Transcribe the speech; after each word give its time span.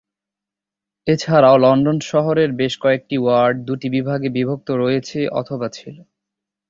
এছাড়াও 1.07 1.55
লন্ডন 1.57 1.97
শহরের 2.09 2.49
বেশ 2.53 2.73
কয়েকটি 2.77 3.15
ওয়ার্ড 3.19 3.55
দুটি 3.67 3.87
বিভাগে 3.95 4.29
বিভক্ত 4.29 4.67
রয়েছে 4.81 5.19
অথবা 5.39 5.67
ছিল। 5.69 5.95